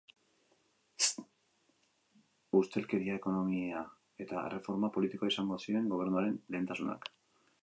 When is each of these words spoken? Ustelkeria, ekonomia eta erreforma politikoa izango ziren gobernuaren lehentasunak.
Ustelkeria, 2.61 3.19
ekonomia 3.21 3.85
eta 4.27 4.45
erreforma 4.51 4.93
politikoa 4.97 5.33
izango 5.37 5.63
ziren 5.67 5.95
gobernuaren 5.97 6.45
lehentasunak. 6.57 7.13